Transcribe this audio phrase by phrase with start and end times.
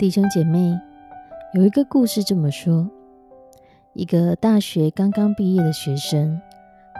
[0.00, 0.80] 弟兄姐妹，
[1.52, 2.88] 有一个故事这么说：
[3.92, 6.40] 一个大学刚刚毕业的学生，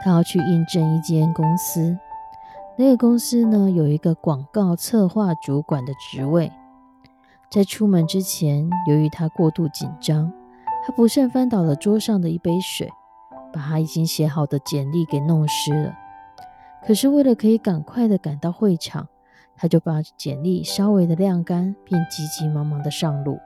[0.03, 1.97] 他要去应征一间公司。
[2.77, 6.51] 那个公司呢，有一个广告策划主管的职位。
[7.49, 10.31] 在出门之前，由于他过度紧张，
[10.85, 12.87] 他不慎翻倒了桌上的一杯水，
[13.51, 15.91] 把他已经写好的简历给弄湿了。
[16.85, 19.07] 可是为了可以赶快的赶到会场。
[19.55, 23.39] 他就把简历稍微的晾干，便急急忙忙的上路。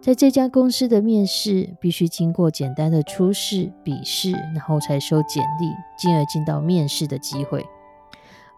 [0.00, 7.64] 在这家公司的面试，必须经过简单的初试、笔试，然后才收简历，进而进到面试的机会。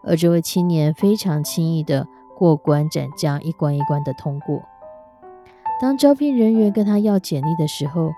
[0.03, 2.05] 而这位青年非常轻易的
[2.37, 4.61] 过关斩将，一关一关的通过。
[5.79, 8.11] 当招聘人员跟他要简历的时候，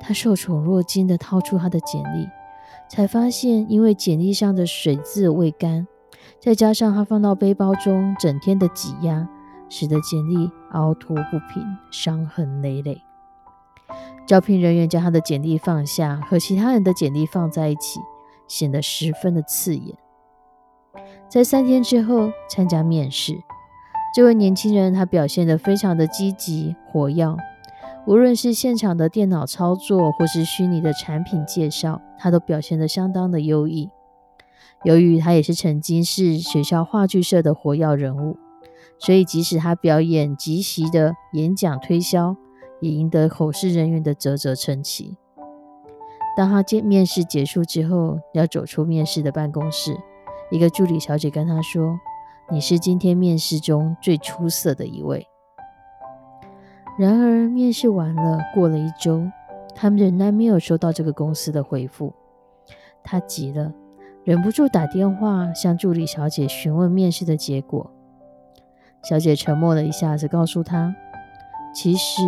[0.00, 2.28] 他受宠若惊的掏出他的简历，
[2.88, 5.86] 才发现因为简历上的水渍未干。
[6.42, 9.28] 再加上他放到背包中，整天的挤压，
[9.68, 13.00] 使得简历凹凸不平，伤痕累累。
[14.26, 18.00] 招聘人员将他的简历放下，和其他人的简历放在一起，
[18.48, 19.96] 显得十分的刺眼。
[21.28, 23.34] 在三天之后参加面试，
[24.12, 27.36] 这位年轻人他表现得非常的积极活跃，
[28.04, 33.88] 无论是现场的电脑操作，或是虚拟的产品介绍，他都表现得相当的优异。
[34.84, 38.36] 由于他也是曾经是学校话剧社的活跃人物，
[38.98, 42.36] 所以即使他表演即席的演讲推销，
[42.80, 45.16] 也赢得口试人员的啧啧称奇。
[46.36, 49.96] 当他见面试结束之后，要走出面试的办公室，
[50.50, 52.00] 一个助理小姐跟他说
[52.50, 55.26] ：“你是今天面试中最出色的一位。”
[56.98, 59.22] 然而，面试完了，过了一周，
[59.74, 62.12] 他们仍然没有收到这个公司的回复，
[63.02, 63.72] 他急了。
[64.24, 67.90] 忍不住打电话向助理小姐询问面试的结果。
[69.02, 70.94] 小姐沉默了一下子，告诉他
[71.74, 72.22] ：“其实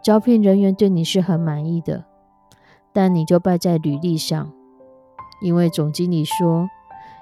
[0.00, 2.04] 招聘人员对你是很满意的，
[2.92, 4.52] 但你就败在履历上。
[5.42, 6.68] 因为总经理说，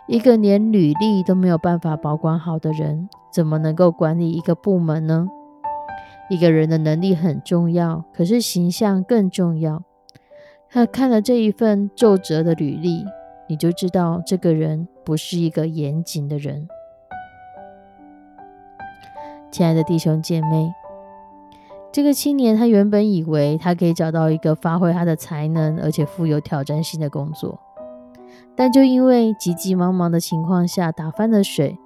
[0.06, 5.26] 一个连履历都没有办法保管好的人，怎么能够管理一个部门呢？
[6.28, 9.82] 一个人的能力很重要，可是形象更重要。”
[10.68, 13.06] 他看了这一份皱褶的履历。
[13.48, 16.68] 你就知道这个人不是一个严谨的人，
[19.50, 20.70] 亲爱的弟兄姐妹，
[21.90, 27.58] 这个青年他原本以为他可以找到一个发挥他的才能而且富有挑战性的工作，
[28.54, 31.78] 但就因为急急忙忙的情况下打翻了水，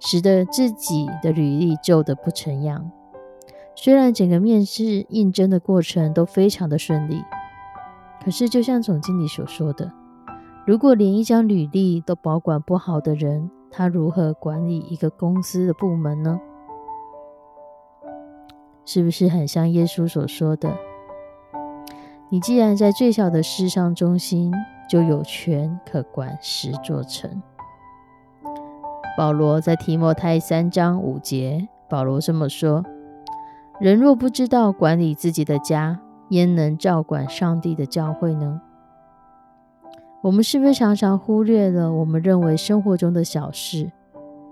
[0.00, 2.90] 使得自己的履历皱得不成样。
[3.76, 7.22] 虽然整个面试应征的过程都非常的顺利，
[8.24, 9.92] 可是就像总经理所说的。
[10.66, 16.40] 如果连一张履历都保管不好的人，他如何管理一个公司的部门呢？
[18.86, 20.74] 是不是很像耶稣所说的
[22.30, 24.52] ：“你既然在最小的事上忠心，
[24.88, 27.42] 就有权可管十座城。”
[29.18, 32.82] 保罗在提摩太三章五节，保罗这么说
[33.78, 36.00] ：“人若不知道管理自己的家，
[36.30, 38.62] 焉能照管上帝的教会呢？”
[40.24, 43.92] 我们是不是常常忽略了我们认为生活中的小事？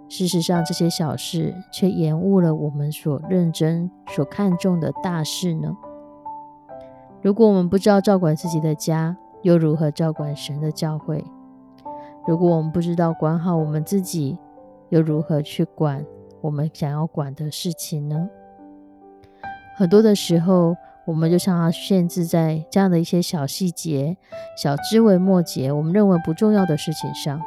[0.07, 5.75] 事实上，这些小事却延误了我们所认真、所看重的大事呢？
[7.23, 11.25] 如果我们不知道照管自己的家，又如何照管神的教会？
[12.27, 14.37] 如果我们不知道管好我们自己，
[14.91, 16.05] 又如何去管
[16.43, 18.29] 我们想要管的事情呢？
[19.75, 24.17] 很多的时候，我们就常常限制在这样的一些小细节、
[24.57, 27.43] 小枝微末节，我们认为不重要的事情上，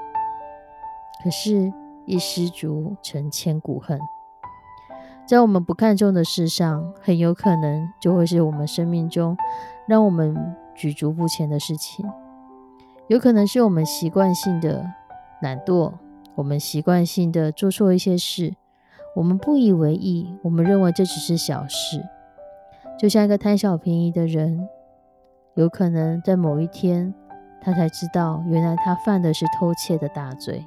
[1.24, 1.72] 可是，
[2.06, 4.00] 一失足成千古恨。
[5.26, 9.36] 在我们不看重的事上，很有可能就会是我们生命中
[9.88, 12.06] 让我们举足不前的事情。
[13.08, 14.86] 有可能是我们习惯性的
[15.42, 15.94] 懒惰，
[16.36, 18.54] 我们习惯性的做错一些事，
[19.16, 22.04] 我们不以为意，我们认为这只是小事。
[22.98, 24.68] 就像一个贪小便宜的人，
[25.56, 27.14] 有可能在某一天，
[27.62, 30.66] 他才知道，原来他犯的是偷窃的大罪。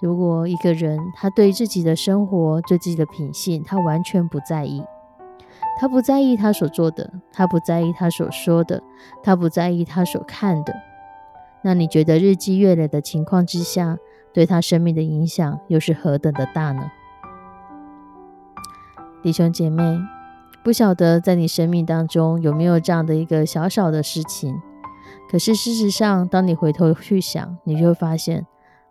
[0.00, 4.84] 如果一个人他对自己的生活、对自己的品性，他完全不在意。
[5.78, 8.82] 他不在意他所做的，他不在意他所说的，
[9.22, 10.74] 他不在意他所看的。
[11.62, 13.98] 那你觉得日积月累的情况之下，
[14.32, 16.90] 对他生命的影响又是何等的大呢？
[19.22, 19.98] 弟兄姐妹，
[20.66, 24.60] 不晓得在你生命当中有没有这样的一个小小的事情？
[25.30, 28.44] 可是事实上，当你回头去想，你就会发现，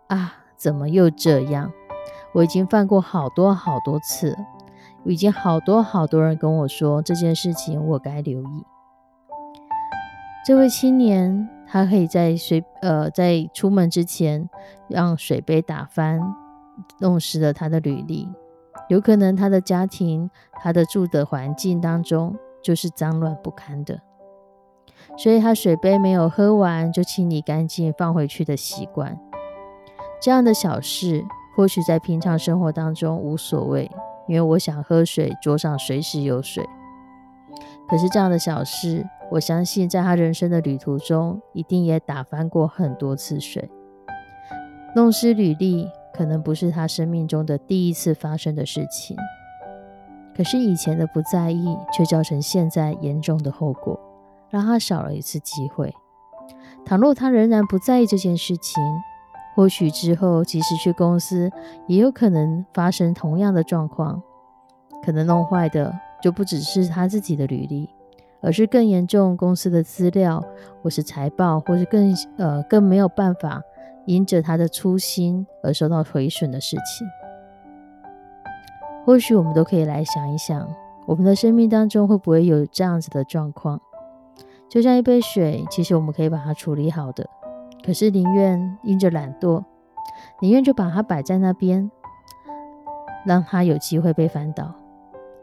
[0.06, 1.70] 啊，怎么又这样？
[2.32, 4.34] 我已经犯过好多好多次。
[5.04, 8.64] 已经好多好多人跟我说这件事情，我该留意。
[10.46, 14.48] 这位青年，他可以在水呃在出门之前
[14.88, 16.22] 让水杯打翻，
[17.00, 18.26] 弄湿了他的履历。
[18.88, 20.30] 有可能他的家庭、
[20.62, 24.00] 他的住的环境当中就是脏乱不堪的，
[25.16, 29.18] 所以他水杯没有喝完就清理干净放回去的习惯。
[30.20, 31.24] 这样的小事，
[31.54, 33.90] 或许在平常生活当中无所谓。
[34.28, 36.68] 因为我想喝水，桌上随时有水。
[37.88, 43.70] 可是这样的小事，我相信在他人生的旅途中，一定也打翻过很多次水。
[44.96, 49.16] 弄湿履历，可能不是他生命中的第一次发生的事情。
[50.34, 53.98] 可是以前的不在意，却造成现在严重的后果，
[54.50, 55.94] 让他少了一次机会。
[56.84, 58.82] 倘若他仍然不在意这件事情，
[59.54, 61.50] 或许之后，即使去公司，
[61.86, 64.22] 也有可能发生同样的状况。
[65.04, 67.88] 可能弄坏的就不只是他自己的履历，
[68.40, 70.44] 而是更严重公司的资料，
[70.82, 73.62] 或是财报，或是更呃更没有办法
[74.06, 77.06] 因着他的粗心而受到毁损的事情。
[79.04, 80.68] 或许我们都可以来想一想，
[81.06, 83.80] 我们的生命当中会不会有这样子的状况？
[84.68, 87.28] 就像一杯水，其实我们可以把它处理好的。
[87.84, 89.62] 可是宁愿因着懒惰，
[90.40, 91.88] 宁愿就把它摆在那边，
[93.24, 94.74] 让它有机会被翻倒；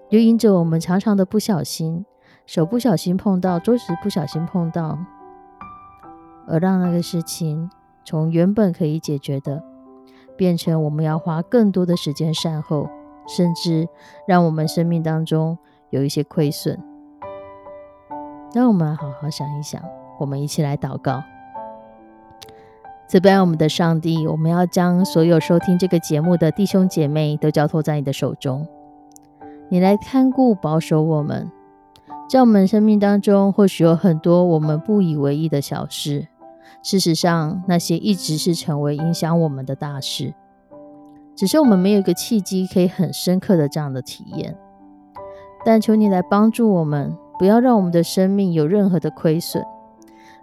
[0.09, 2.05] 又因着我们常常的不小心，
[2.45, 4.97] 手不小心碰到，桌子不小心碰到，
[6.47, 7.69] 而让那个事情
[8.05, 9.63] 从原本可以解决的，
[10.35, 12.89] 变成我们要花更多的时间善后，
[13.27, 13.87] 甚至
[14.27, 15.57] 让我们生命当中
[15.89, 16.79] 有一些亏损。
[18.53, 19.81] 让我们好好想一想，
[20.19, 21.23] 我们一起来祷告。
[23.07, 28.67] 慈悲我们的上帝，我们要将所有收听这个节目的弟兄姐妹都交托在你的手中，
[29.69, 31.51] 你来看顾保守我们。
[32.29, 36.27] 在我们生命当中，或许有很多我们不以为意的小事，
[36.81, 40.33] 事实上，那些一直是成为影响我们的大事，
[41.35, 44.57] 只是我们没有一个契机可以很深刻的这样的体验。
[45.65, 49.63] 但求你来帮助我们，不要让我们的生命有任何的亏损。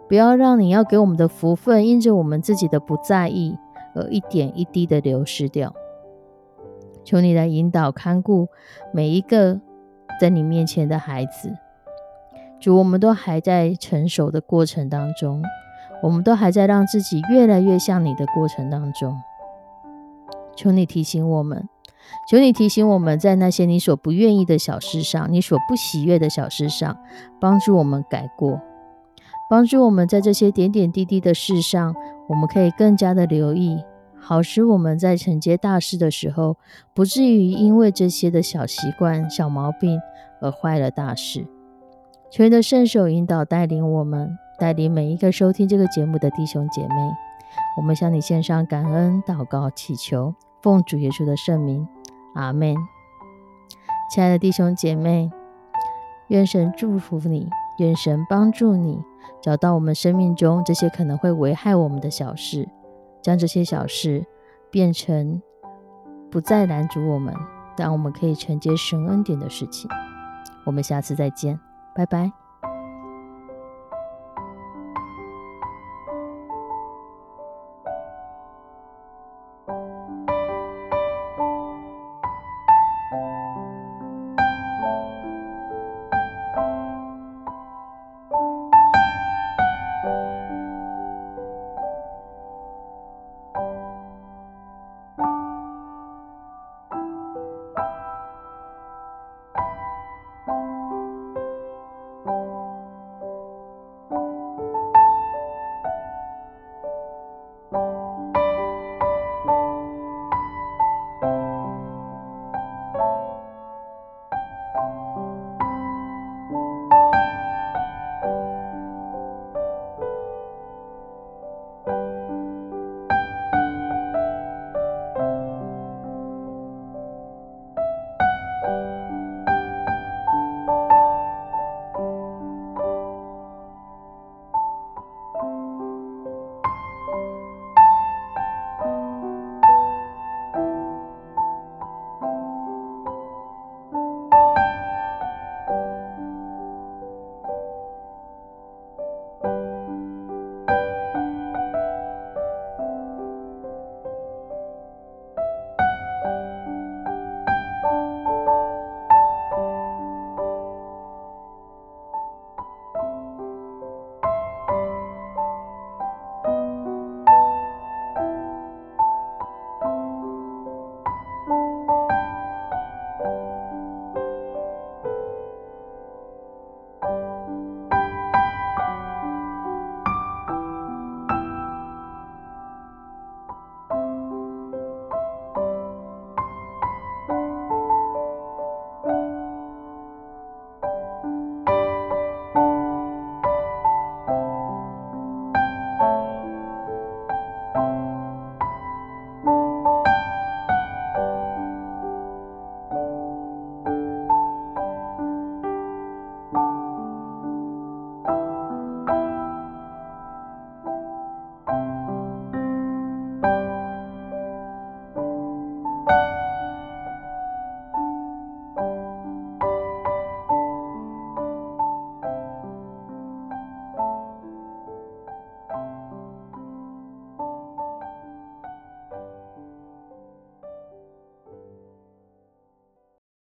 [0.08, 3.56] 不要让你要给我们的福分，因着我们自己的不在意
[3.94, 5.72] 而一点一滴的流失掉。
[7.05, 8.48] 求你来引导看顾
[8.93, 9.60] 每一个
[10.20, 11.55] 在你面前的孩子。
[12.58, 15.44] 主，我们都还在成熟的过程当中，
[16.03, 19.21] 我们都还在让自己越来越像你的过程当中。
[20.57, 21.69] 求你提醒我们，
[22.29, 26.97] 求你提醒我们在那些你所不愿意的小事上，你所不喜悦的小事上，
[27.41, 28.61] 帮助我们改过。
[29.49, 31.95] 帮助我们在这些点点滴滴的事上，
[32.29, 33.83] 我们可以更加的留意，
[34.19, 36.57] 好使我们在承接大事的时候，
[36.95, 39.99] 不至于因为这些的小习惯、小毛病
[40.41, 41.47] 而坏了大事。
[42.31, 46.94] 求你的圣手引导带领我们，带领每一个收听这个节目的弟兄姐妹。
[47.76, 51.88] 我们向你献上感恩、祷告、祈求，奉主耶稣的圣名，
[52.34, 52.76] 阿门。
[54.12, 55.31] 亲爱的弟兄姐妹，
[56.29, 57.48] 愿神祝福你，
[57.79, 59.02] 愿神帮助你。
[59.40, 62.69] 找到我们生命中这些可能会危害我们的小事，
[63.22, 64.26] 将这些小事
[64.70, 65.40] 变成
[66.31, 67.34] 不再拦阻我们，
[67.79, 69.90] 让我们可以承接神恩典的事情。
[70.67, 71.58] 我们下次再见，
[71.94, 72.40] 拜拜。